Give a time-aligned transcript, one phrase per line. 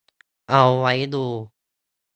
[0.49, 1.25] เอาไว้ดู